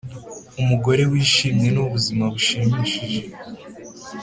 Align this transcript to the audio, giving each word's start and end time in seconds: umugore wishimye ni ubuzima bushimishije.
umugore 0.61 1.03
wishimye 1.11 1.67
ni 1.71 1.79
ubuzima 1.85 2.23
bushimishije. 2.33 3.21